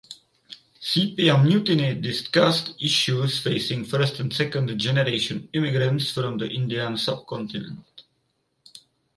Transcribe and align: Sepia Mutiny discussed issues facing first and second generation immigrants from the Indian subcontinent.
Sepia 0.81 1.37
Mutiny 1.37 2.01
discussed 2.01 2.73
issues 2.81 3.37
facing 3.39 3.85
first 3.85 4.19
and 4.19 4.33
second 4.33 4.75
generation 4.79 5.47
immigrants 5.53 6.09
from 6.09 6.39
the 6.39 6.49
Indian 6.49 6.97
subcontinent. 6.97 8.01